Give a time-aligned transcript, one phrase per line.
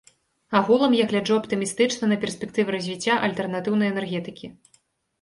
[0.59, 4.55] Агулам я гляджу аптымістычна на перспектывы развіцця альтэрнатыўнай энергетыкі.